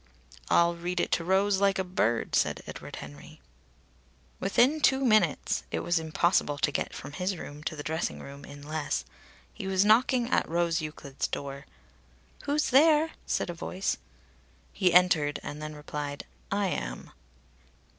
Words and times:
"I'll 0.49 0.73
read 0.73 0.99
it 0.99 1.11
to 1.11 1.23
Rose 1.23 1.61
like 1.61 1.77
a 1.77 1.83
bird," 1.83 2.33
said 2.33 2.63
Edward 2.65 2.95
Henry. 2.95 3.39
Within 4.39 4.81
two 4.81 5.05
minutes 5.05 5.61
it 5.69 5.81
was 5.81 5.99
impossible 5.99 6.57
to 6.57 6.71
get 6.71 6.91
from 6.95 7.11
his 7.11 7.37
room 7.37 7.63
to 7.65 7.75
the 7.75 7.83
dressing 7.83 8.19
rooms 8.19 8.47
in 8.47 8.63
less 8.63 9.05
he 9.53 9.67
was 9.67 9.85
knocking 9.85 10.27
at 10.31 10.49
Rose 10.49 10.81
Euclid's 10.81 11.27
door. 11.27 11.67
"Who's 12.45 12.71
there?" 12.71 13.11
said 13.27 13.51
a 13.51 13.53
voice. 13.53 13.97
He 14.73 14.91
entered 14.91 15.39
and 15.43 15.61
then 15.61 15.75
replied, 15.75 16.25
"I 16.51 16.69
am." 16.69 17.11